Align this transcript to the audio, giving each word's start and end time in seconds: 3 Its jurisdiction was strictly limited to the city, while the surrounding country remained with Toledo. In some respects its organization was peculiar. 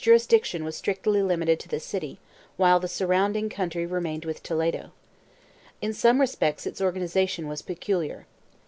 3 0.03 0.15
Its 0.15 0.15
jurisdiction 0.23 0.63
was 0.63 0.75
strictly 0.75 1.21
limited 1.21 1.59
to 1.59 1.67
the 1.69 1.79
city, 1.79 2.17
while 2.57 2.79
the 2.79 2.87
surrounding 2.87 3.49
country 3.49 3.85
remained 3.85 4.25
with 4.25 4.41
Toledo. 4.41 4.89
In 5.79 5.93
some 5.93 6.19
respects 6.19 6.65
its 6.65 6.81
organization 6.81 7.47
was 7.47 7.61
peculiar. 7.61 8.25